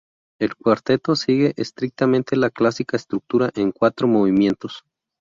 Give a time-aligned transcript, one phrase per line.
[0.39, 4.83] El cuarteto sigue estrictamente la clásica estructura en cuatro movimientos.